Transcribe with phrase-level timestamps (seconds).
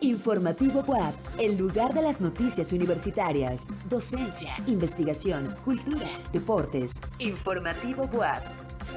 [0.00, 7.00] Informativo WAP, el lugar de las noticias universitarias, docencia, investigación, cultura, deportes.
[7.18, 8.42] Informativo WAP.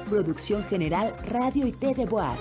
[0.08, 2.38] Producción General Radio y TV WAP.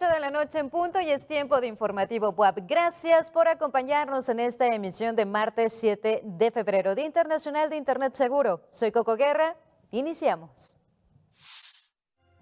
[0.00, 2.60] 8 de la noche en punto y es tiempo de informativo WAP.
[2.66, 8.14] Gracias por acompañarnos en esta emisión de martes 7 de febrero, Día Internacional de Internet
[8.14, 8.62] Seguro.
[8.70, 9.56] Soy Coco Guerra.
[9.90, 10.78] Iniciamos.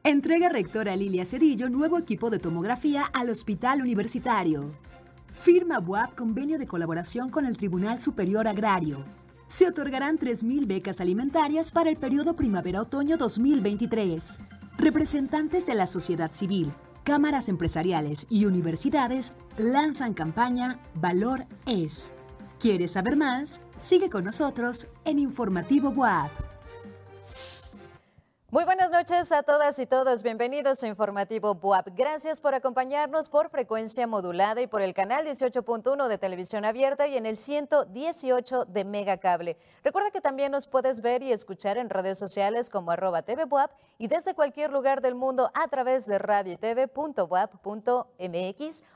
[0.04, 4.76] Entrega rectora Lilia Cedillo nuevo equipo de tomografía al Hospital Universitario.
[5.34, 9.02] Firma BUAP convenio de colaboración con el Tribunal Superior Agrario.
[9.48, 14.38] Se otorgarán 3.000 becas alimentarias para el periodo primavera-otoño 2023.
[14.78, 16.72] Representantes de la sociedad civil,
[17.08, 22.12] cámaras empresariales y universidades lanzan campaña Valor es.
[22.60, 23.62] ¿Quieres saber más?
[23.78, 26.30] Sigue con nosotros en Informativo BUAP.
[28.50, 30.22] Muy buenas noches a todas y todos.
[30.22, 31.88] Bienvenidos a Informativo BUAP.
[31.94, 37.18] Gracias por acompañarnos por frecuencia modulada y por el canal 18.1 de televisión abierta y
[37.18, 39.58] en el 118 de Megacable.
[39.84, 43.70] Recuerda que también nos puedes ver y escuchar en redes sociales como arroba TV BUAP
[43.98, 46.58] y desde cualquier lugar del mundo a través de radio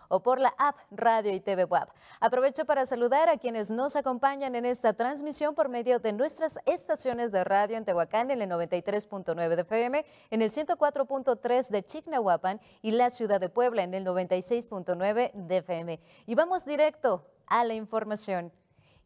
[0.08, 1.88] o por la app Radio y TV Web.
[2.20, 7.32] Aprovecho para saludar a quienes nos acompañan en esta transmisión por medio de nuestras estaciones
[7.32, 12.92] de radio en Tehuacán en el 93.9 de FM, en el 104.3 de Chignahuapan y
[12.92, 16.00] la ciudad de Puebla en el 96.9 de FM.
[16.26, 18.52] Y vamos directo a la información.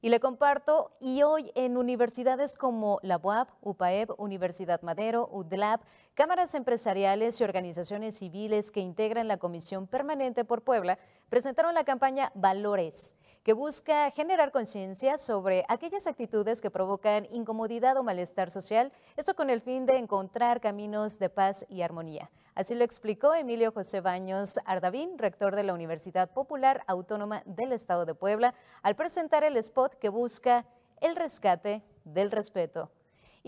[0.03, 5.83] Y le comparto, y hoy en universidades como la UAP, UPAEP, Universidad Madero, UDLAP,
[6.15, 10.99] cámaras empresariales y organizaciones civiles que integran la Comisión Permanente por Puebla
[11.29, 18.03] presentaron la campaña Valores, que busca generar conciencia sobre aquellas actitudes que provocan incomodidad o
[18.03, 22.29] malestar social, esto con el fin de encontrar caminos de paz y armonía.
[22.57, 28.05] Así lo explicó Emilio José Baños Ardavín, rector de la Universidad Popular Autónoma del Estado
[28.05, 28.53] de Puebla,
[28.83, 30.67] al presentar el spot que busca
[31.01, 32.91] el rescate del respeto.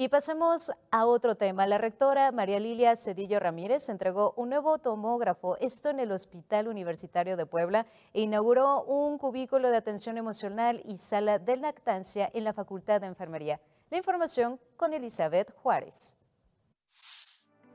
[0.00, 1.66] Y pasemos a otro tema.
[1.66, 7.36] La rectora María Lilia Cedillo Ramírez entregó un nuevo tomógrafo, esto en el Hospital Universitario
[7.36, 12.52] de Puebla, e inauguró un cubículo de atención emocional y sala de lactancia en la
[12.52, 13.60] Facultad de Enfermería.
[13.90, 16.16] La información con Elizabeth Juárez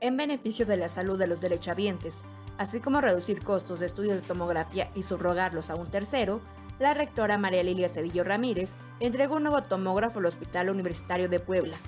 [0.00, 2.14] en beneficio de la salud de los derechohabientes,
[2.56, 6.40] así como reducir costos de estudios de tomografía y subrogarlos a un tercero,
[6.78, 8.70] la rectora María Lilia Cedillo Ramírez
[9.00, 11.78] entregó un nuevo tomógrafo al Hospital Universitario de Puebla,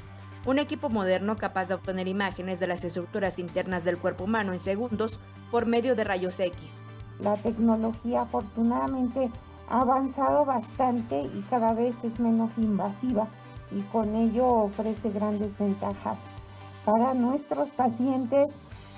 [0.46, 4.60] un equipo moderno capaz de obtener imágenes de las estructuras internas del cuerpo humano en
[4.60, 5.18] segundos
[5.50, 6.56] por medio de rayos X.
[7.18, 9.30] La tecnología afortunadamente
[9.68, 13.26] ha avanzado bastante y cada vez es menos invasiva
[13.72, 16.18] y con ello ofrece grandes ventajas
[16.84, 18.46] para nuestros pacientes,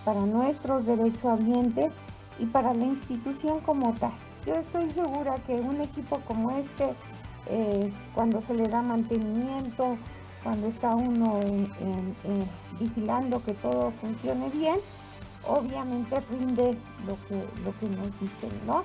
[0.04, 1.94] para nuestros derechohabientes
[2.38, 4.12] y para la institución como tal.
[4.46, 6.94] Yo estoy segura que un equipo como este,
[7.46, 9.96] eh, cuando se le da mantenimiento,
[10.42, 11.40] cuando está uno
[12.78, 14.76] vigilando que todo funcione bien,
[15.46, 16.76] obviamente rinde
[17.06, 18.84] lo que, lo que nos dicen, ¿no?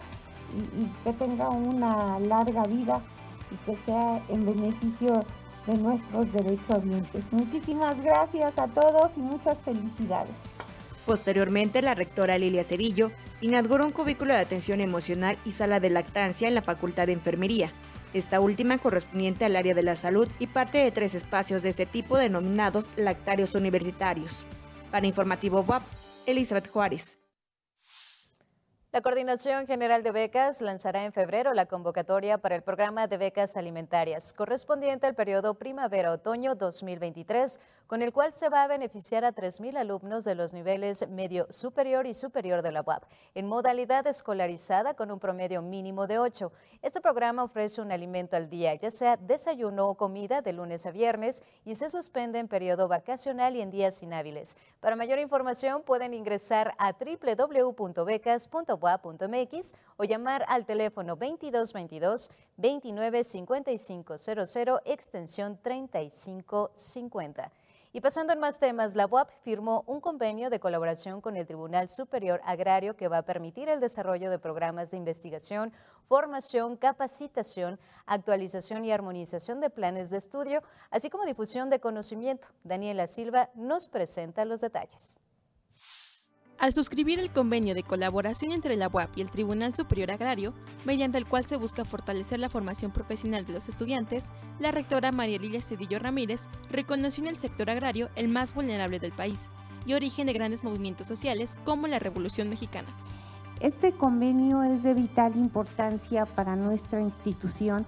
[0.56, 3.02] Y, y que tenga una larga vida
[3.52, 5.24] y que sea en beneficio
[5.68, 7.32] de nuestros derechohabientes.
[7.32, 10.34] Muchísimas gracias a todos y muchas felicidades.
[11.06, 13.12] Posteriormente, la rectora Lilia Cerillo
[13.42, 17.72] inauguró un cubículo de atención emocional y sala de lactancia en la Facultad de Enfermería,
[18.14, 21.86] esta última correspondiente al área de la salud y parte de tres espacios de este
[21.86, 24.46] tipo denominados lactarios universitarios.
[24.92, 25.84] Para Informativo WAP,
[26.26, 27.23] Elizabeth Juárez.
[28.94, 33.58] La Coordinación General de Becas lanzará en febrero la convocatoria para el programa de becas
[33.58, 39.78] alimentarias correspondiente al periodo primavera-otoño 2023 con el cual se va a beneficiar a 3.000
[39.78, 43.04] alumnos de los niveles medio superior y superior de la UAP,
[43.36, 46.52] en modalidad escolarizada con un promedio mínimo de 8.
[46.82, 50.92] Este programa ofrece un alimento al día, ya sea desayuno o comida de lunes a
[50.92, 54.58] viernes y se suspende en periodo vacacional y en días inhábiles.
[54.80, 56.94] Para mayor información pueden ingresar a
[59.98, 67.52] o llamar al teléfono 2222 295500 extensión 3550.
[67.96, 71.90] Y pasando en más temas, la UAP firmó un convenio de colaboración con el Tribunal
[71.90, 75.72] Superior Agrario que va a permitir el desarrollo de programas de investigación,
[76.06, 82.48] formación, capacitación, actualización y armonización de planes de estudio, así como difusión de conocimiento.
[82.64, 85.20] Daniela Silva nos presenta los detalles.
[86.64, 90.54] Al suscribir el convenio de colaboración entre la UAP y el Tribunal Superior Agrario,
[90.86, 94.30] mediante el cual se busca fortalecer la formación profesional de los estudiantes,
[94.60, 99.12] la rectora María Lilia Cedillo Ramírez reconoció en el sector agrario el más vulnerable del
[99.12, 99.52] país
[99.86, 102.96] y origen de grandes movimientos sociales como la Revolución Mexicana.
[103.60, 107.86] Este convenio es de vital importancia para nuestra institución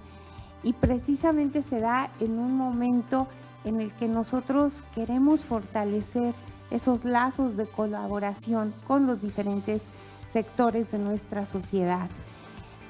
[0.62, 3.26] y precisamente se da en un momento
[3.64, 6.34] en el que nosotros queremos fortalecer
[6.70, 9.84] esos lazos de colaboración con los diferentes
[10.30, 12.08] sectores de nuestra sociedad.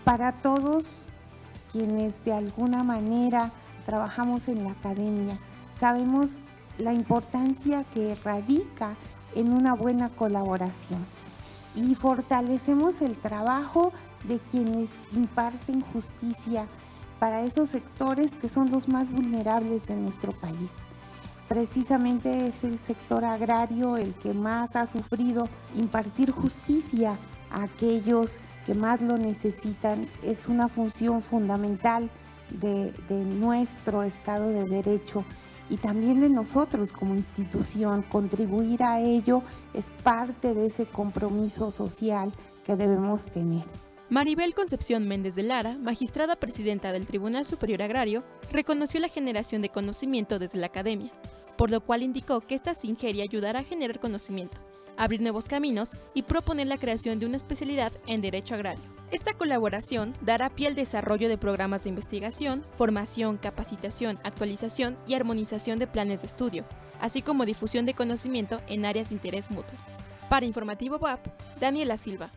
[0.04, 1.06] Para todos
[1.72, 3.50] quienes de alguna manera
[3.84, 5.36] trabajamos en la academia,
[5.78, 6.40] sabemos
[6.78, 8.94] la importancia que radica
[9.34, 11.04] en una buena colaboración
[11.74, 13.92] y fortalecemos el trabajo
[14.24, 16.66] de quienes imparten justicia
[17.18, 20.70] para esos sectores que son los más vulnerables de nuestro país.
[21.48, 27.16] Precisamente es el sector agrario el que más ha sufrido impartir justicia
[27.50, 30.08] a aquellos que más lo necesitan.
[30.24, 32.10] Es una función fundamental
[32.50, 35.24] de, nuestro Estado de Derecho
[35.70, 38.02] y también de nosotros como institución.
[38.02, 39.42] Contribuir a ello
[39.72, 42.32] es parte de ese compromiso social
[42.64, 43.64] que debemos tener.
[44.08, 48.22] Maribel Concepción Méndez de Lara, magistrada presidenta del Tribunal Superior Agrario,
[48.52, 51.10] reconoció la generación de conocimiento desde la academia,
[51.56, 54.56] por lo cual indicó que esta singeria ayudará a generar conocimiento,
[54.96, 58.82] abrir nuevos caminos y proponer la creación de una especialidad en Derecho Agrario.
[59.12, 65.78] Esta colaboración dará pie al desarrollo de programas de investigación, formación, capacitación, actualización y armonización
[65.78, 66.64] de planes de estudio,
[67.00, 69.76] así como difusión de conocimiento en áreas de interés mutuo.
[70.28, 71.24] Para Informativo WAP,
[71.60, 72.32] Daniela Silva.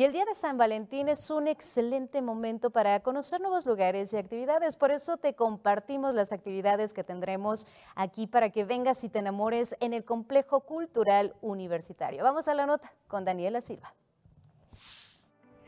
[0.00, 4.16] Y el día de San Valentín es un excelente momento para conocer nuevos lugares y
[4.16, 4.78] actividades.
[4.78, 7.66] Por eso te compartimos las actividades que tendremos
[7.96, 12.24] aquí para que vengas y te enamores en el Complejo Cultural Universitario.
[12.24, 13.94] Vamos a la nota con Daniela Silva.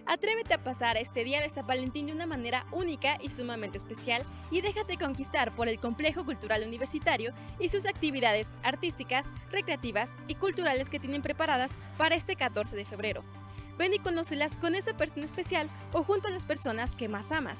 [0.06, 4.24] Atrévete a pasar este día de San Valentín de una manera única y sumamente especial
[4.50, 10.88] y déjate conquistar por el Complejo Cultural Universitario y sus actividades artísticas, recreativas y culturales
[10.88, 13.22] que tienen preparadas para este 14 de febrero.
[13.78, 17.58] Ven y conócelas con esa persona especial o junto a las personas que más amas.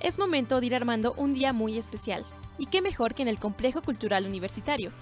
[0.00, 2.24] Es momento de ir armando un día muy especial.
[2.58, 4.92] Y qué mejor que en el Complejo Cultural Universitario.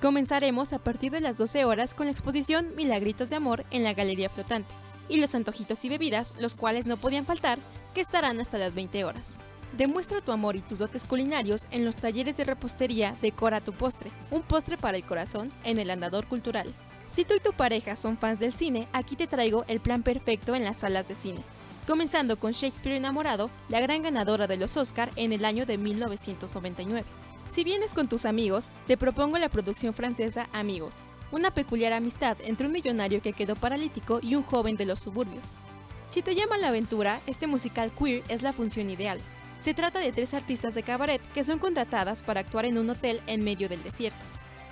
[0.00, 3.94] Comenzaremos a partir de las 12 horas con la exposición Milagritos de Amor en la
[3.94, 4.74] Galería Flotante
[5.08, 7.58] y los antojitos y bebidas, los cuales no podían faltar,
[7.94, 9.38] que estarán hasta las 20 horas.
[9.76, 14.10] Demuestra tu amor y tus dotes culinarios en los talleres de repostería Decora tu postre,
[14.30, 16.72] un postre para el corazón en el Andador Cultural.
[17.08, 20.54] Si tú y tu pareja son fans del cine, aquí te traigo el plan perfecto
[20.54, 21.40] en las salas de cine.
[21.86, 27.06] Comenzando con Shakespeare enamorado, la gran ganadora de los Oscar en el año de 1999.
[27.50, 32.66] Si vienes con tus amigos, te propongo la producción francesa Amigos, una peculiar amistad entre
[32.66, 35.56] un millonario que quedó paralítico y un joven de los suburbios.
[36.04, 39.18] Si te llama la aventura, este musical queer es la función ideal.
[39.58, 43.22] Se trata de tres artistas de cabaret que son contratadas para actuar en un hotel
[43.26, 44.24] en medio del desierto.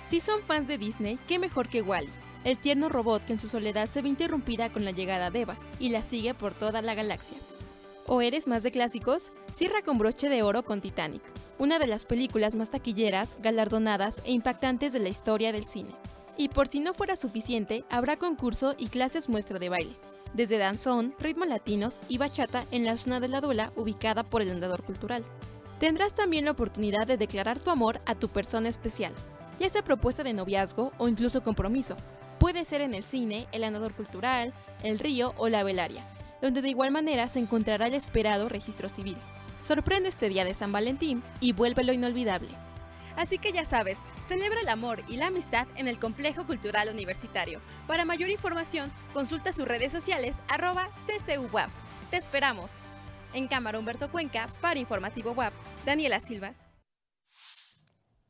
[0.03, 2.09] Si son fans de Disney, qué mejor que Wally,
[2.47, 5.57] el tierno robot que en su soledad se ve interrumpida con la llegada de Eva
[5.81, 7.37] y la sigue por toda la galaxia.
[8.05, 9.33] ¿O eres más de clásicos?
[9.53, 11.21] Cierra con broche de oro con Titanic,
[11.59, 15.89] una de las películas más taquilleras, galardonadas e impactantes de la historia del cine.
[16.37, 19.97] Y por si no fuera suficiente, habrá concurso y clases muestra de baile,
[20.33, 24.51] desde danzón, ritmos latinos y bachata en la zona de la Dula ubicada por el
[24.51, 25.25] andador cultural.
[25.81, 29.11] Tendrás también la oportunidad de declarar tu amor a tu persona especial,
[29.59, 31.95] ya sea propuesta de noviazgo o incluso compromiso.
[32.39, 36.03] Puede ser en el cine, el andador cultural, el río o la velaria,
[36.41, 39.17] donde de igual manera se encontrará el esperado registro civil.
[39.59, 42.49] Sorprende este día de San Valentín y vuélvelo inolvidable.
[43.15, 43.97] Así que ya sabes,
[44.27, 47.59] celebra el amor y la amistad en el Complejo Cultural Universitario.
[47.87, 51.69] Para mayor información, consulta sus redes sociales arroba CCUWAP.
[52.11, 52.69] Te esperamos.
[53.33, 55.53] En cámara Humberto Cuenca, para Informativo WAP,
[55.85, 56.53] Daniela Silva.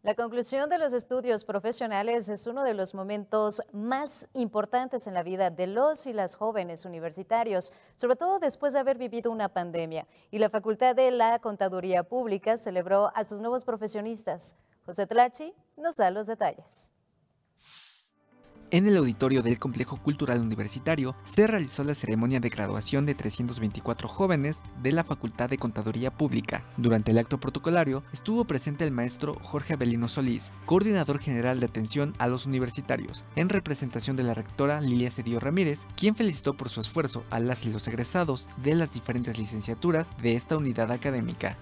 [0.08, 5.22] La conclusión de los estudios profesionales es uno de los momentos más importantes en la
[5.22, 10.08] vida de los y las jóvenes universitarios, sobre todo después de haber vivido una pandemia.
[10.32, 14.56] Y la Facultad de la Contaduría Pública celebró a sus nuevos profesionistas.
[14.86, 16.94] José Tlachi nos da los detalles.
[18.70, 24.10] En el auditorio del Complejo Cultural Universitario se realizó la ceremonia de graduación de 324
[24.10, 26.66] jóvenes de la Facultad de Contaduría Pública.
[26.76, 32.12] Durante el acto protocolario estuvo presente el maestro Jorge Abelino Solís, coordinador general de atención
[32.18, 36.82] a los universitarios, en representación de la rectora Lilia Cedillo Ramírez, quien felicitó por su
[36.82, 41.58] esfuerzo a las y los egresados de las diferentes licenciaturas de esta unidad académica.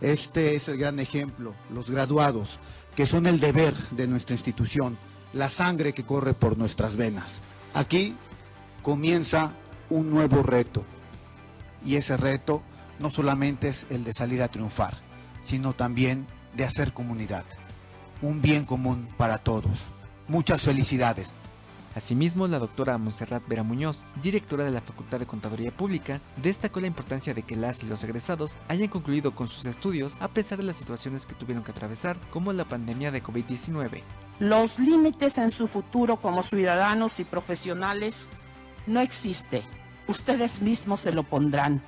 [0.00, 2.60] Este es el gran ejemplo, los graduados,
[2.94, 4.96] que son el deber de nuestra institución
[5.36, 7.40] la sangre que corre por nuestras venas.
[7.74, 8.14] Aquí
[8.82, 9.52] comienza
[9.90, 10.82] un nuevo reto.
[11.84, 12.62] Y ese reto
[12.98, 14.94] no solamente es el de salir a triunfar,
[15.42, 17.44] sino también de hacer comunidad.
[18.22, 19.82] Un bien común para todos.
[20.26, 21.28] Muchas felicidades.
[21.94, 26.86] Asimismo, la doctora Monserrat Vera Muñoz, directora de la Facultad de Contaduría Pública, destacó la
[26.86, 30.64] importancia de que las y los egresados hayan concluido con sus estudios a pesar de
[30.64, 34.02] las situaciones que tuvieron que atravesar, como la pandemia de COVID-19.
[34.38, 38.26] Los límites en su futuro como ciudadanos y profesionales
[38.86, 39.62] no existe.
[40.08, 41.80] Ustedes mismos se lo pondrán.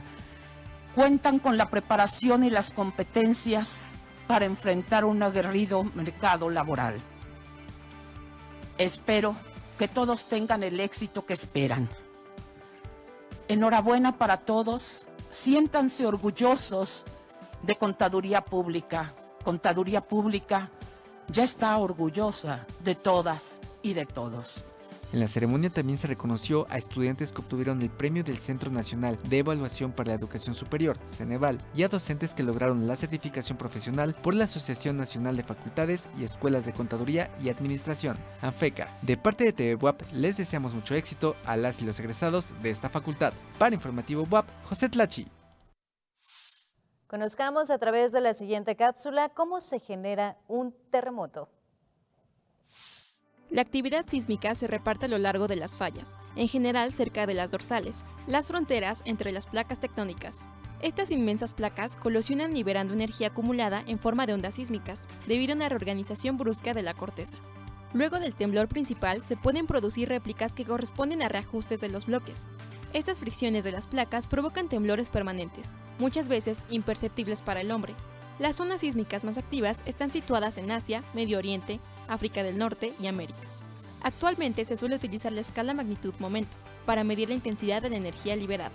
[0.94, 6.98] Cuentan con la preparación y las competencias para enfrentar un aguerrido mercado laboral.
[8.78, 9.36] Espero
[9.78, 11.88] que todos tengan el éxito que esperan.
[13.48, 15.06] Enhorabuena para todos.
[15.28, 17.04] Siéntanse orgullosos
[17.62, 19.12] de Contaduría Pública.
[19.44, 20.70] Contaduría Pública
[21.30, 24.64] ya está orgullosa de todas y de todos.
[25.10, 29.18] En la ceremonia también se reconoció a estudiantes que obtuvieron el Premio del Centro Nacional
[29.24, 34.14] de Evaluación para la Educación Superior, Ceneval, y a docentes que lograron la certificación profesional
[34.22, 38.88] por la Asociación Nacional de Facultades y Escuelas de Contaduría y Administración, ANFECA.
[39.00, 42.68] De parte de TV WAP, les deseamos mucho éxito a las y los egresados de
[42.68, 43.32] esta facultad.
[43.58, 45.37] Para Informativo WAP, José Tlachi.
[47.08, 51.48] Conozcamos a través de la siguiente cápsula cómo se genera un terremoto.
[53.48, 57.32] La actividad sísmica se reparte a lo largo de las fallas, en general cerca de
[57.32, 60.46] las dorsales, las fronteras entre las placas tectónicas.
[60.82, 65.70] Estas inmensas placas colisionan liberando energía acumulada en forma de ondas sísmicas, debido a una
[65.70, 67.38] reorganización brusca de la corteza.
[67.94, 72.48] Luego del temblor principal se pueden producir réplicas que corresponden a reajustes de los bloques.
[72.94, 77.94] Estas fricciones de las placas provocan temblores permanentes, muchas veces imperceptibles para el hombre.
[78.38, 83.06] Las zonas sísmicas más activas están situadas en Asia, Medio Oriente, África del Norte y
[83.06, 83.38] América.
[84.02, 88.72] Actualmente se suele utilizar la escala magnitud-momento para medir la intensidad de la energía liberada.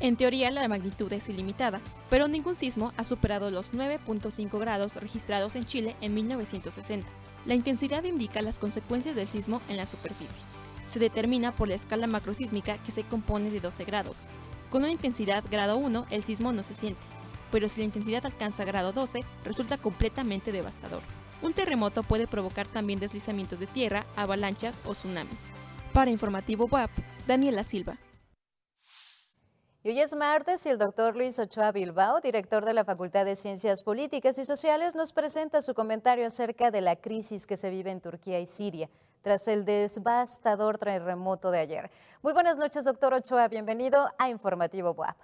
[0.00, 5.54] En teoría la magnitud es ilimitada, pero ningún sismo ha superado los 9.5 grados registrados
[5.54, 7.08] en Chile en 1960.
[7.46, 10.42] La intensidad indica las consecuencias del sismo en la superficie.
[10.86, 14.26] Se determina por la escala macrosísmica que se compone de 12 grados.
[14.70, 17.02] Con una intensidad grado 1 el sismo no se siente,
[17.50, 21.02] pero si la intensidad alcanza grado 12 resulta completamente devastador.
[21.42, 25.50] Un terremoto puede provocar también deslizamientos de tierra, avalanchas o tsunamis.
[25.92, 26.90] Para Informativo WAP,
[27.26, 27.98] Daniela Silva.
[29.84, 33.34] Y hoy es martes y el doctor Luis Ochoa Bilbao, director de la Facultad de
[33.34, 37.90] Ciencias Políticas y Sociales, nos presenta su comentario acerca de la crisis que se vive
[37.90, 38.88] en Turquía y Siria
[39.22, 41.90] tras el devastador terremoto de ayer.
[42.22, 43.48] Muy buenas noches, doctor Ochoa.
[43.48, 45.16] Bienvenido a Informativo WAP.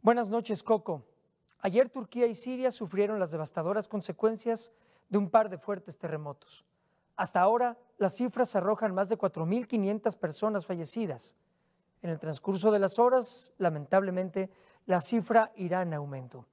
[0.00, 1.04] Buenas noches, Coco.
[1.58, 4.72] Ayer Turquía y Siria sufrieron las devastadoras consecuencias
[5.08, 6.64] de un par de fuertes terremotos.
[7.16, 11.34] Hasta ahora, las cifras arrojan más de 4.500 personas fallecidas
[12.02, 14.50] en el transcurso de las horas, lamentablemente,
[14.84, 16.46] la cifra irá en aumento.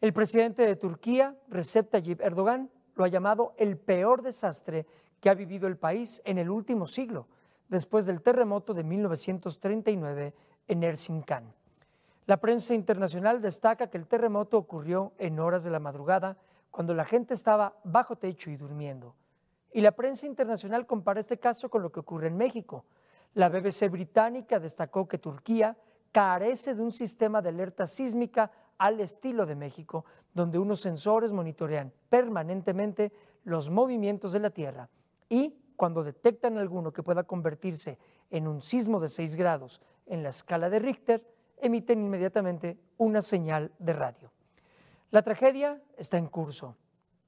[0.00, 4.84] El presidente de Turquía, Recep Tayyip Erdogan, lo ha llamado el peor desastre
[5.22, 7.28] que ha vivido el país en el último siglo,
[7.70, 10.34] después del terremoto de 1939
[10.68, 11.50] en Erzincan.
[12.26, 16.36] La prensa internacional destaca que el terremoto ocurrió en horas de la madrugada,
[16.70, 19.14] cuando la gente estaba bajo techo y durmiendo.
[19.72, 22.84] Y la prensa internacional compara este caso con lo que ocurre en México,
[23.32, 25.74] la BBC británica destacó que Turquía
[26.12, 28.50] carece de un sistema de alerta sísmica
[28.80, 33.12] al estilo de México, donde unos sensores monitorean permanentemente
[33.44, 34.88] los movimientos de la Tierra
[35.28, 37.98] y cuando detectan alguno que pueda convertirse
[38.30, 41.22] en un sismo de 6 grados en la escala de Richter,
[41.58, 44.32] emiten inmediatamente una señal de radio.
[45.10, 46.74] La tragedia está en curso.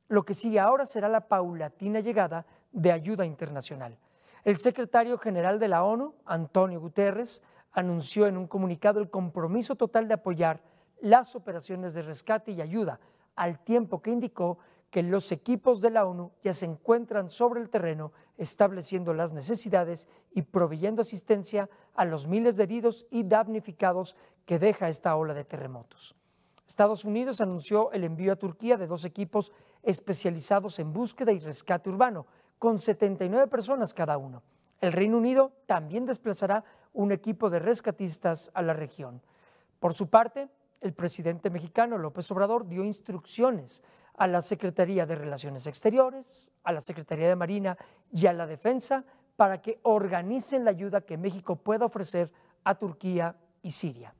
[0.08, 3.98] Lo que sigue ahora será la paulatina llegada de ayuda internacional.
[4.42, 7.42] El secretario general de la ONU, Antonio Guterres,
[7.72, 10.71] anunció en un comunicado el compromiso total de apoyar
[11.02, 13.00] las operaciones de rescate y ayuda,
[13.34, 14.58] al tiempo que indicó
[14.90, 20.06] que los equipos de la ONU ya se encuentran sobre el terreno estableciendo las necesidades
[20.32, 24.16] y proveyendo asistencia a los miles de heridos y damnificados
[24.46, 26.14] que deja esta ola de terremotos.
[26.68, 31.90] Estados Unidos anunció el envío a Turquía de dos equipos especializados en búsqueda y rescate
[31.90, 32.26] urbano,
[32.58, 34.42] con 79 personas cada uno.
[34.80, 39.20] El Reino Unido también desplazará un equipo de rescatistas a la región.
[39.80, 40.48] Por su parte,
[40.82, 43.82] el presidente mexicano López Obrador dio instrucciones
[44.16, 47.78] a la Secretaría de Relaciones Exteriores, a la Secretaría de Marina
[48.10, 49.04] y a la Defensa
[49.36, 52.30] para que organicen la ayuda que México pueda ofrecer
[52.64, 54.14] a Turquía y Siria.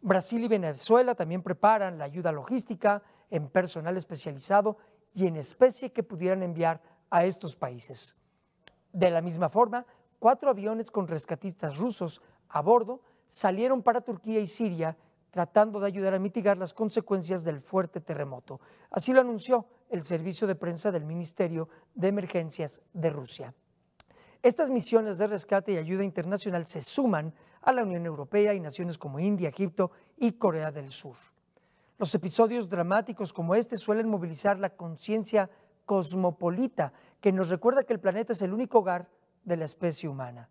[0.00, 4.76] Brasil y Venezuela también preparan la ayuda logística en personal especializado
[5.14, 8.16] y en especie que pudieran enviar a estos países.
[8.92, 9.86] De la misma forma,
[10.18, 14.96] cuatro aviones con rescatistas rusos a bordo salieron para Turquía y Siria
[15.32, 18.60] tratando de ayudar a mitigar las consecuencias del fuerte terremoto.
[18.90, 23.54] Así lo anunció el servicio de prensa del Ministerio de Emergencias de Rusia.
[24.42, 28.98] Estas misiones de rescate y ayuda internacional se suman a la Unión Europea y naciones
[28.98, 31.16] como India, Egipto y Corea del Sur.
[31.96, 35.48] Los episodios dramáticos como este suelen movilizar la conciencia
[35.86, 39.08] cosmopolita que nos recuerda que el planeta es el único hogar
[39.44, 40.50] de la especie humana.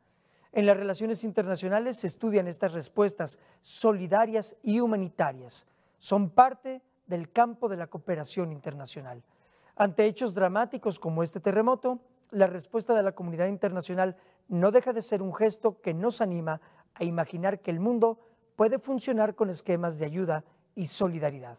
[0.53, 5.65] En las relaciones internacionales se estudian estas respuestas solidarias y humanitarias.
[5.97, 9.23] Son parte del campo de la cooperación internacional.
[9.75, 11.99] Ante hechos dramáticos como este terremoto,
[12.31, 14.17] la respuesta de la comunidad internacional
[14.49, 16.59] no deja de ser un gesto que nos anima
[16.95, 18.19] a imaginar que el mundo
[18.55, 20.43] puede funcionar con esquemas de ayuda
[20.75, 21.57] y solidaridad.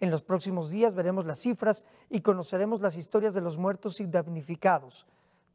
[0.00, 4.06] En los próximos días veremos las cifras y conoceremos las historias de los muertos y
[4.06, 5.06] damnificados.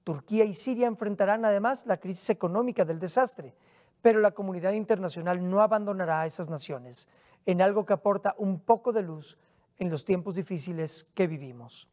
[0.06, 3.56] Turquía y Siria enfrentarán además la crisis económica del desastre,
[4.04, 7.10] pero la comunidad internacional no abandonará a esas naciones
[7.48, 9.38] en algo que aporta un poco de luz
[9.80, 11.90] en los tiempos difíciles que vivimos.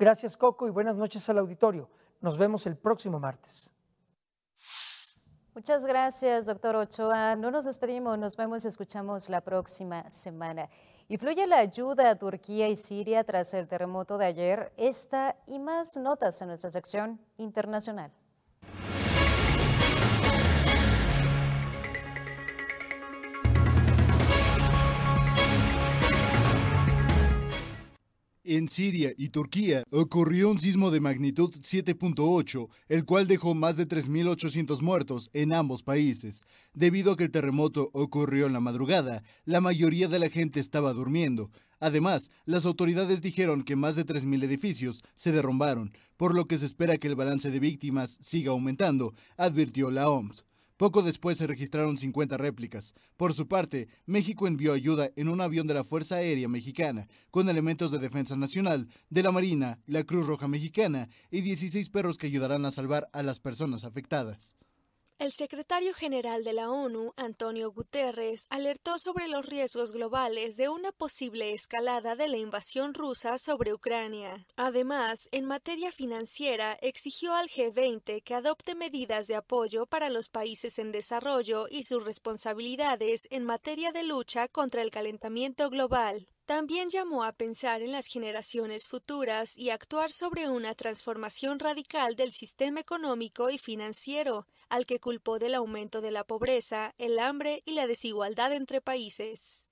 [0.00, 1.88] Gracias Coco y buenas noches al auditorio.
[2.20, 3.72] Nos vemos el próximo martes.
[5.54, 7.36] Muchas gracias, doctor Ochoa.
[7.36, 10.68] No nos despedimos, nos vemos y escuchamos la próxima semana.
[11.10, 14.72] Y fluye la ayuda a Turquía y Siria tras el terremoto de ayer.
[14.76, 18.12] Esta y más notas en nuestra sección internacional.
[28.50, 33.86] En Siria y Turquía ocurrió un sismo de magnitud 7.8, el cual dejó más de
[33.86, 36.46] 3.800 muertos en ambos países.
[36.72, 40.94] Debido a que el terremoto ocurrió en la madrugada, la mayoría de la gente estaba
[40.94, 41.50] durmiendo.
[41.78, 46.64] Además, las autoridades dijeron que más de 3.000 edificios se derrumbaron, por lo que se
[46.64, 50.42] espera que el balance de víctimas siga aumentando, advirtió la OMS.
[50.78, 52.94] Poco después se registraron 50 réplicas.
[53.16, 57.48] Por su parte, México envió ayuda en un avión de la Fuerza Aérea Mexicana, con
[57.48, 62.28] elementos de defensa nacional, de la Marina, la Cruz Roja Mexicana y 16 perros que
[62.28, 64.56] ayudarán a salvar a las personas afectadas.
[65.18, 70.92] El secretario general de la ONU, Antonio Guterres, alertó sobre los riesgos globales de una
[70.92, 74.46] posible escalada de la invasión rusa sobre Ucrania.
[74.54, 80.78] Además, en materia financiera, exigió al G20 que adopte medidas de apoyo para los países
[80.78, 86.28] en desarrollo y sus responsabilidades en materia de lucha contra el calentamiento global.
[86.48, 92.32] También llamó a pensar en las generaciones futuras y actuar sobre una transformación radical del
[92.32, 97.72] sistema económico y financiero, al que culpó del aumento de la pobreza, el hambre y
[97.72, 99.68] la desigualdad entre países.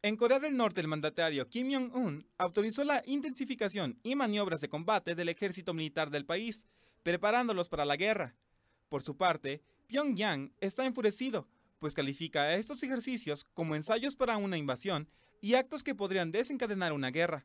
[0.00, 5.14] En Corea del Norte, el mandatario Kim Jong-un autorizó la intensificación y maniobras de combate
[5.14, 6.64] del ejército militar del país,
[7.02, 8.34] preparándolos para la guerra.
[8.88, 11.46] Por su parte, Pyongyang está enfurecido
[11.82, 15.08] pues califica a estos ejercicios como ensayos para una invasión
[15.40, 17.44] y actos que podrían desencadenar una guerra.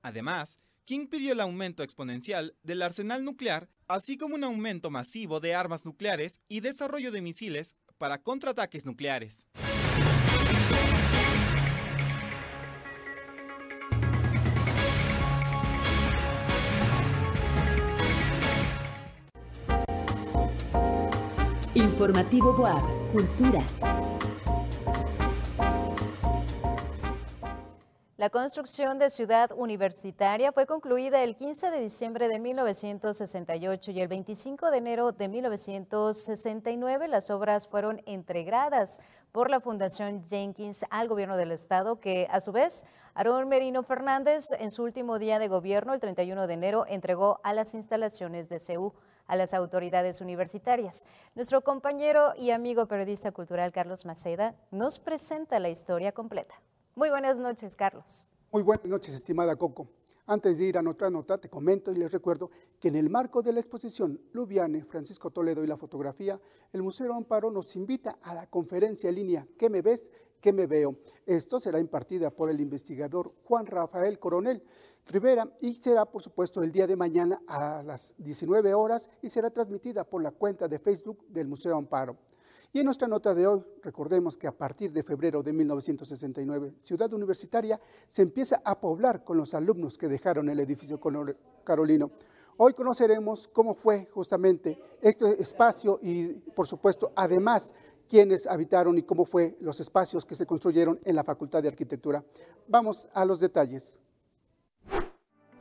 [0.00, 5.56] Además, King pidió el aumento exponencial del arsenal nuclear, así como un aumento masivo de
[5.56, 9.48] armas nucleares y desarrollo de misiles para contraataques nucleares.
[21.82, 23.60] Informativo Boab, Cultura.
[28.16, 34.06] La construcción de Ciudad Universitaria fue concluida el 15 de diciembre de 1968 y el
[34.06, 39.00] 25 de enero de 1969 las obras fueron entregadas
[39.32, 44.52] por la Fundación Jenkins al gobierno del estado que a su vez Aarón Merino Fernández
[44.60, 48.60] en su último día de gobierno el 31 de enero entregó a las instalaciones de
[48.60, 48.94] CEU
[49.32, 51.06] a las autoridades universitarias.
[51.34, 56.54] Nuestro compañero y amigo periodista cultural Carlos Maceda nos presenta la historia completa.
[56.94, 58.28] Muy buenas noches, Carlos.
[58.50, 59.88] Muy buenas noches, estimada Coco.
[60.26, 63.40] Antes de ir a nuestra nota, te comento y les recuerdo que en el marco
[63.40, 66.38] de la exposición Lubiane, Francisco Toledo y la fotografía,
[66.70, 70.12] el Museo Amparo nos invita a la conferencia en línea ¿Qué me ves?
[70.42, 70.98] ¿Qué me veo?
[71.24, 74.62] Esto será impartida por el investigador Juan Rafael Coronel
[75.06, 79.50] Rivera y será, por supuesto, el día de mañana a las 19 horas y será
[79.50, 82.16] transmitida por la cuenta de Facebook del Museo Amparo.
[82.72, 87.12] Y en nuestra nota de hoy, recordemos que a partir de febrero de 1969, Ciudad
[87.12, 90.98] Universitaria se empieza a poblar con los alumnos que dejaron el edificio
[91.64, 92.12] carolino.
[92.56, 97.74] Hoy conoceremos cómo fue justamente este espacio y, por supuesto, además,
[98.08, 102.24] quiénes habitaron y cómo fue los espacios que se construyeron en la Facultad de Arquitectura.
[102.68, 104.00] Vamos a los detalles.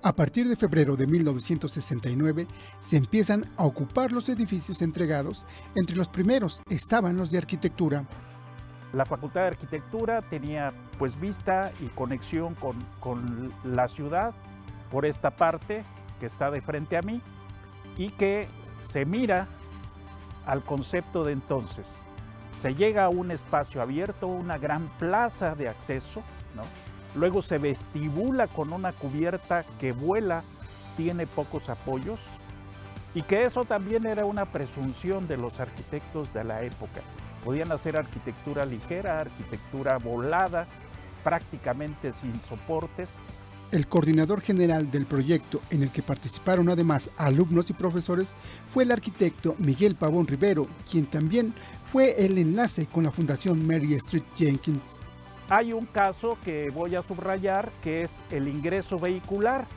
[0.04, 2.48] A partir de febrero de 1969
[2.80, 5.46] se empiezan a ocupar los edificios entregados.
[5.76, 8.06] Entre los primeros estaban los de arquitectura.
[8.94, 14.34] La Facultad de Arquitectura tenía pues vista y conexión con, con la ciudad
[14.90, 15.84] por esta parte
[16.20, 17.22] que está de frente a mí
[17.96, 18.48] y que
[18.80, 19.48] se mira
[20.48, 22.00] al concepto de entonces.
[22.50, 26.24] Se llega a un espacio abierto, una gran plaza de acceso,
[26.56, 26.64] ¿no?
[27.16, 30.44] Luego se vestibula con una cubierta que vuela,
[30.96, 32.20] tiene pocos apoyos
[33.14, 37.02] y que eso también era una presunción de los arquitectos de la época.
[37.44, 40.68] Podían hacer arquitectura ligera, arquitectura volada,
[41.24, 43.10] prácticamente sin soportes.
[43.72, 48.36] El coordinador general del proyecto, en el que participaron además alumnos y profesores,
[48.72, 51.54] fue el arquitecto Miguel Pavón Rivero, quien también
[51.88, 55.01] fue el enlace con la Fundación Mary Street Jenkins.
[55.54, 59.68] Hay un caso que voy a subrayar que es el ingreso vehicular.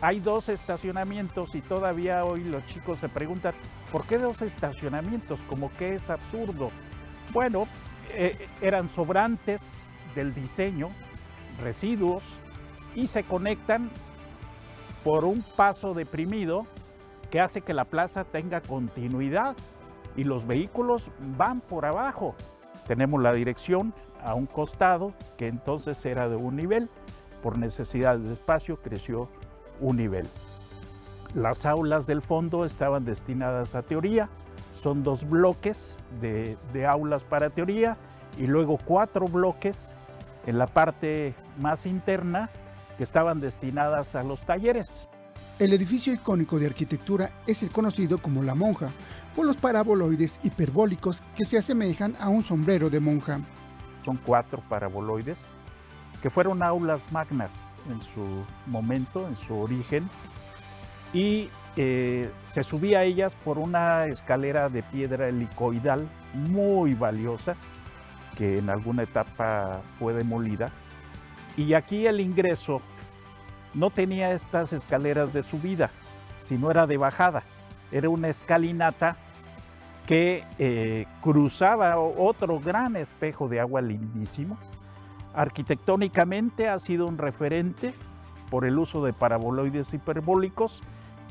[0.00, 3.54] Hay dos estacionamientos y todavía hoy los chicos se preguntan,
[3.92, 5.38] ¿por qué dos estacionamientos?
[5.42, 6.70] Como que es absurdo.
[7.32, 7.68] Bueno,
[8.14, 9.84] eh, eran sobrantes
[10.16, 10.88] del diseño,
[11.62, 12.24] residuos,
[12.96, 13.90] y se conectan
[15.04, 16.66] por un paso deprimido
[17.30, 19.54] que hace que la plaza tenga continuidad
[20.16, 22.34] y los vehículos van por abajo.
[22.86, 26.88] Tenemos la dirección a un costado que entonces era de un nivel,
[27.42, 29.28] por necesidad de espacio creció
[29.80, 30.28] un nivel.
[31.34, 34.28] Las aulas del fondo estaban destinadas a teoría,
[34.74, 37.96] son dos bloques de, aulas para teoría
[38.38, 39.94] y luego cuatro bloques
[40.46, 42.50] en la parte más interna
[42.96, 45.08] que estaban destinadas a los talleres.
[45.62, 48.90] El edificio icónico de arquitectura es el conocido como La Monja,
[49.36, 53.38] por los paraboloides hiperbólicos que se asemejan a un sombrero de monja.
[54.04, 55.52] Son cuatro paraboloides
[56.20, 58.24] que fueron aulas magnas en su
[58.66, 60.10] momento, en su origen,
[61.14, 67.54] y eh, se subía a ellas por una escalera de piedra helicoidal muy valiosa,
[68.36, 70.72] que en alguna etapa fue demolida.
[71.56, 72.82] Y aquí el ingreso
[73.74, 75.90] no tenía estas escaleras de subida,
[76.38, 77.42] sino era de bajada.
[77.90, 79.16] Era una escalinata
[80.06, 84.58] que eh, cruzaba otro gran espejo de agua lindísimo.
[85.34, 87.94] Arquitectónicamente ha sido un referente
[88.50, 90.82] por el uso de paraboloides hiperbólicos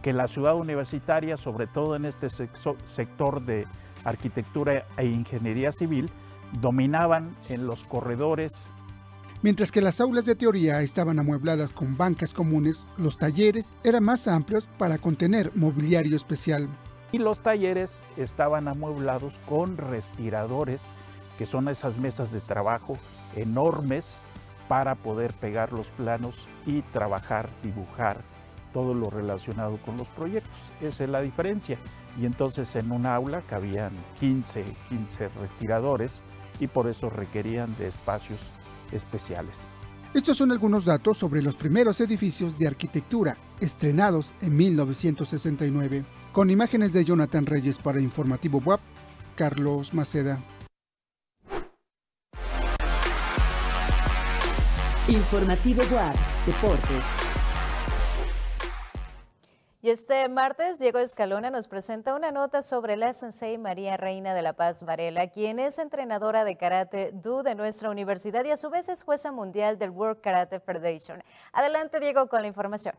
[0.01, 3.67] que la ciudad universitaria, sobre todo en este sector de
[4.03, 6.09] arquitectura e ingeniería civil,
[6.59, 8.67] dominaban en los corredores.
[9.41, 14.27] Mientras que las aulas de teoría estaban amuebladas con bancas comunes, los talleres eran más
[14.27, 16.69] amplios para contener mobiliario especial
[17.11, 20.91] y los talleres estaban amueblados con respiradores,
[21.37, 22.97] que son esas mesas de trabajo
[23.35, 24.19] enormes
[24.67, 28.21] para poder pegar los planos y trabajar, dibujar
[28.73, 30.71] todo lo relacionado con los proyectos.
[30.79, 31.77] Esa es la diferencia.
[32.19, 36.23] Y entonces en un aula cabían 15, 15 respiradores
[36.59, 38.39] y por eso requerían de espacios
[38.91, 39.67] especiales.
[40.13, 46.03] Estos son algunos datos sobre los primeros edificios de arquitectura estrenados en 1969.
[46.33, 48.81] Con imágenes de Jonathan Reyes para Informativo WAP,
[49.35, 50.39] Carlos Maceda.
[55.07, 57.15] Informativo WAP, Deportes.
[59.83, 64.43] Y este martes, Diego Escalona nos presenta una nota sobre la sensei María Reina de
[64.43, 68.69] la Paz Varela, quien es entrenadora de karate do de nuestra universidad y a su
[68.69, 71.23] vez es jueza mundial del World Karate Federation.
[71.51, 72.93] Adelante, Diego, con la información.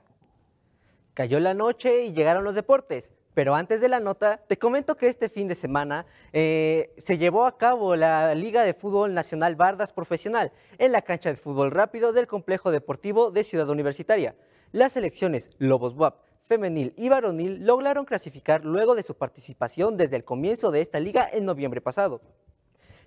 [1.14, 3.12] Cayó la noche y llegaron los deportes.
[3.32, 7.46] Pero antes de la nota, te comento que este fin de semana eh, se llevó
[7.46, 12.12] a cabo la Liga de Fútbol Nacional Bardas Profesional en la cancha de fútbol rápido
[12.12, 14.34] del Complejo Deportivo de Ciudad Universitaria.
[14.72, 20.24] Las selecciones Lobos WAP, femenil y varonil lograron clasificar luego de su participación desde el
[20.24, 22.20] comienzo de esta liga en noviembre pasado.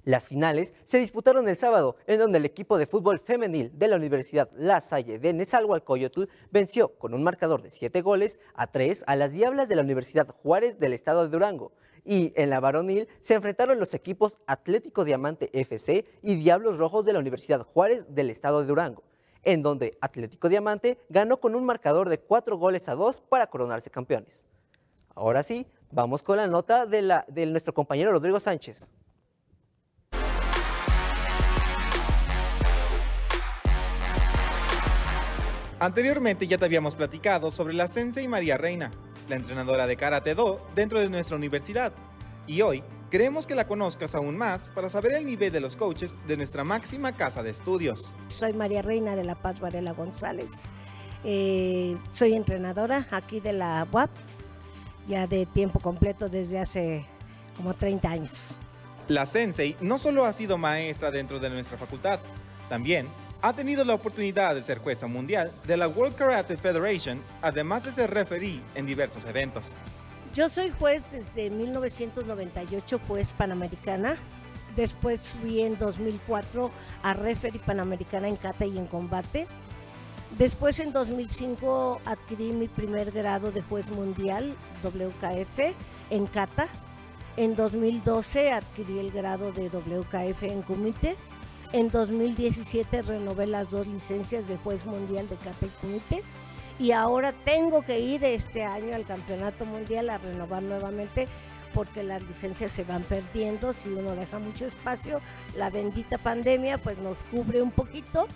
[0.03, 3.97] Las finales se disputaron el sábado, en donde el equipo de fútbol femenil de la
[3.97, 9.15] Universidad La Salle de Nezahualcóyotl venció con un marcador de 7 goles a 3 a
[9.15, 11.71] las Diablas de la Universidad Juárez del estado de Durango.
[12.03, 17.13] Y en la varonil se enfrentaron los equipos Atlético Diamante FC y Diablos Rojos de
[17.13, 19.03] la Universidad Juárez del estado de Durango,
[19.45, 23.89] en donde Atlético Diamante ganó con un marcador de 4 goles a 2 para coronarse
[23.89, 24.43] campeones.
[25.13, 28.89] Ahora sí, vamos con la nota de, nuestro compañero Rodrigo Sánchez.
[35.79, 38.91] Anteriormente ya te habíamos platicado sobre la Sensei María Reina,
[39.29, 41.93] la entrenadora de Karate Do dentro de nuestra universidad.
[42.47, 42.83] Y hoy
[43.15, 46.65] queremos que la conozcas aún más para saber el nivel de los coaches de nuestra
[46.65, 48.13] máxima casa de estudios.
[48.27, 50.49] Soy María Reina de La Paz Varela González.
[51.23, 54.09] Eh, soy entrenadora aquí de la UAP,
[55.07, 57.05] ya de tiempo completo desde hace
[57.55, 58.57] como 30 años.
[59.07, 62.19] La Sensei no solo ha sido maestra dentro de nuestra facultad,
[62.67, 63.07] también
[63.41, 67.93] ha tenido la oportunidad de ser jueza mundial de la World Karate Federation, además de
[67.93, 69.73] ser referí en diversos eventos.
[70.35, 74.17] Yo soy juez desde 1998, juez panamericana.
[74.75, 76.71] Después fui en 2004
[77.03, 79.47] a referí panamericana en kata y en combate.
[80.37, 85.73] Después en 2005 adquirí mi primer grado de juez mundial WKF
[86.09, 86.67] en kata.
[87.37, 91.15] En 2012 adquirí el grado de WKF en kumite
[91.75, 96.23] en 2017 renové las dos licencias de juez mundial de Kata y Kumite
[96.79, 101.27] y ahora tengo que ir este año al campeonato mundial a renovar nuevamente
[101.73, 105.19] porque las licencias se van perdiendo si uno deja mucho espacio.
[105.57, 108.27] La bendita pandemia pues nos cubre un poquito,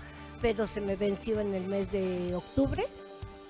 [0.42, 2.86] pero se me venció en el mes de octubre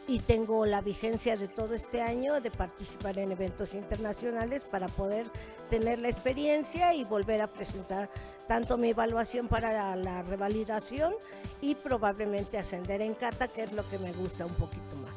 [0.10, 5.28] y tengo la vigencia de todo este año de participar en eventos internacionales para poder
[5.70, 8.10] tener la experiencia y volver a presentar
[8.48, 11.14] tanto mi evaluación para la, revalidación
[11.62, 15.14] y probablemente ascender en kata, que es lo que me gusta un poquito más.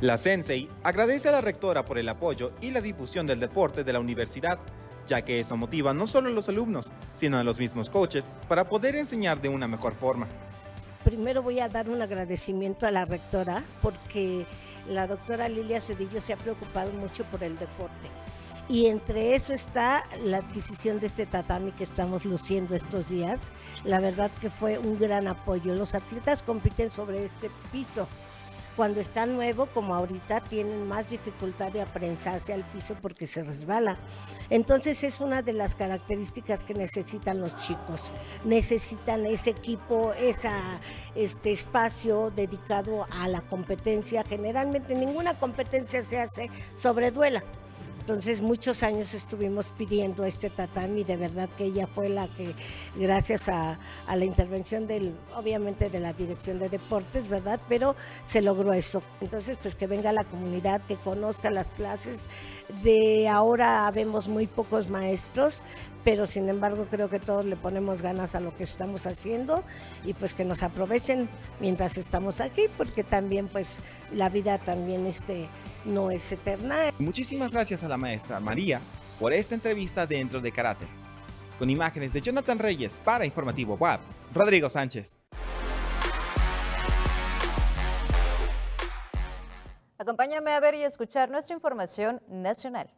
[0.00, 3.92] La Sensei agradece a la rectora por el apoyo y la difusión del deporte de
[3.92, 4.58] la universidad,
[5.06, 8.64] ya que eso motiva no solo a los alumnos, sino a los mismos coaches para
[8.64, 10.26] poder enseñar de una mejor forma.
[11.04, 14.46] Primero voy a dar un agradecimiento a la rectora porque
[14.88, 18.08] la doctora Lilia Cedillo se ha preocupado mucho por el deporte
[18.68, 23.50] y entre eso está la adquisición de este tatami que estamos luciendo estos días.
[23.84, 25.74] La verdad que fue un gran apoyo.
[25.74, 28.06] Los atletas compiten sobre este piso.
[28.76, 33.98] Cuando está nuevo, como ahorita, tienen más dificultad de aprensarse al piso porque se resbala.
[34.48, 38.12] Entonces es una de las características que necesitan los chicos.
[38.44, 40.48] Necesitan ese equipo, ese
[41.14, 44.24] este espacio dedicado a la competencia.
[44.24, 47.42] Generalmente ninguna competencia se hace sobre duela
[48.02, 52.52] entonces muchos años estuvimos pidiendo este tatami, de verdad que ella fue la que,
[52.96, 57.60] gracias a, la intervención del, obviamente de la Dirección de Deportes, ¿verdad?
[57.68, 59.04] Pero se logró eso.
[59.20, 62.28] Entonces, pues que venga la comunidad, que conozca las clases.
[62.82, 65.62] De ahora vemos muy pocos maestros,
[66.04, 69.62] pero sin embargo creo que todos le ponemos ganas a lo que estamos haciendo
[70.04, 71.28] y pues que nos aprovechen
[71.60, 73.78] mientras estamos aquí, porque también pues
[74.12, 75.48] la vida también este
[75.84, 76.90] no es eterna.
[76.98, 78.80] Muchísimas gracias a la maestra María
[79.18, 80.86] por esta entrevista dentro de Karate.
[81.58, 84.00] Con imágenes de Jonathan Reyes para Informativo WAP,
[84.34, 85.20] Rodrigo Sánchez.
[89.98, 92.90] Acompáñame a ver y escuchar nuestra información nacional.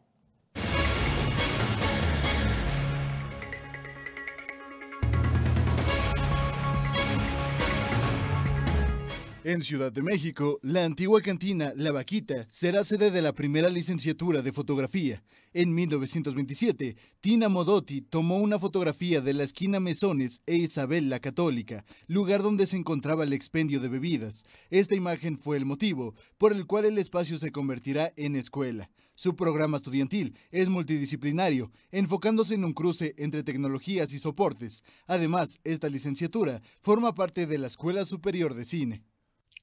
[9.46, 14.40] En Ciudad de México, la antigua cantina La Vaquita será sede de la primera licenciatura
[14.40, 15.22] de fotografía.
[15.52, 21.84] En 1927, Tina Modotti tomó una fotografía de la esquina Mesones e Isabel la Católica,
[22.06, 24.46] lugar donde se encontraba el expendio de bebidas.
[24.70, 28.90] Esta imagen fue el motivo por el cual el espacio se convertirá en escuela.
[29.14, 34.82] Su programa estudiantil es multidisciplinario, enfocándose en un cruce entre tecnologías y soportes.
[35.06, 39.04] Además, esta licenciatura forma parte de la Escuela Superior de Cine.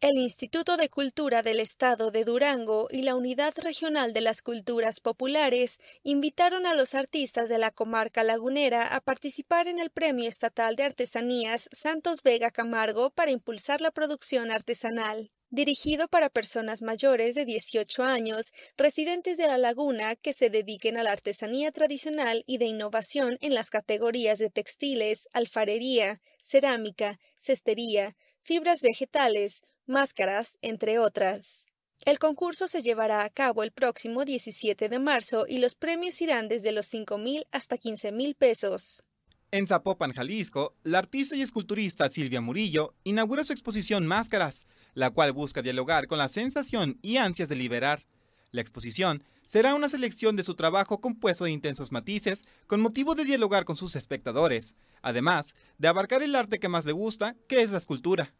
[0.02, 5.00] El Instituto de Cultura del Estado de Durango y la Unidad Regional de las Culturas
[5.00, 10.76] Populares invitaron a los artistas de la comarca lagunera a participar en el Premio Estatal
[10.76, 15.30] de Artesanías Santos Vega Camargo para impulsar la producción artesanal.
[15.52, 21.04] Dirigido para personas mayores de 18 años, residentes de la laguna que se dediquen a
[21.04, 28.82] la artesanía tradicional y de innovación en las categorías de textiles, alfarería, cerámica, cestería, fibras
[28.82, 29.62] vegetales,
[29.92, 31.68] máscaras, entre otras.
[32.04, 36.48] El concurso se llevará a cabo el próximo 17 de marzo y los premios irán
[36.48, 39.04] desde los 5 mil hasta 15 mil pesos.
[39.52, 45.34] En Zapopan, Jalisco, la artista y esculturista Silvia Murillo inaugura su exposición Máscaras, la cual
[45.34, 48.08] busca dialogar con la sensación y ansias de liberar.
[48.52, 53.26] La exposición será una selección de su trabajo compuesto de intensos matices con motivo de
[53.26, 57.72] dialogar con sus espectadores, además de abarcar el arte que más le gusta, que es
[57.72, 58.34] la escultura.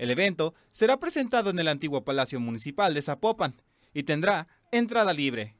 [0.00, 3.60] El evento será presentado en el antiguo Palacio Municipal de Zapopan
[3.92, 5.58] y tendrá entrada libre.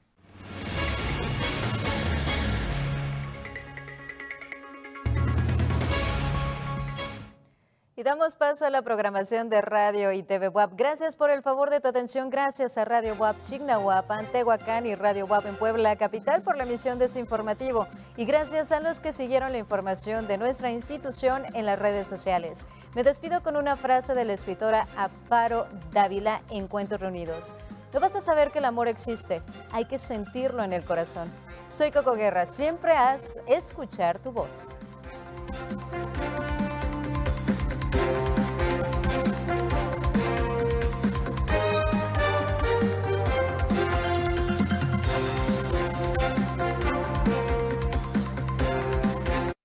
[8.00, 10.72] Y damos paso a la programación de Radio y TV WAP.
[10.74, 12.30] Gracias por el favor de tu atención.
[12.30, 16.98] Gracias a Radio WAP Chignahuapan, Tehuacán y Radio WAP en Puebla, capital, por la emisión
[16.98, 17.86] de este informativo.
[18.16, 22.66] Y gracias a los que siguieron la información de nuestra institución en las redes sociales.
[22.94, 27.54] Me despido con una frase de la escritora Aparo Dávila en Cuentos Reunidos.
[27.92, 31.30] No vas a saber que el amor existe, hay que sentirlo en el corazón.
[31.68, 34.76] Soy Coco Guerra, siempre haz escuchar tu voz.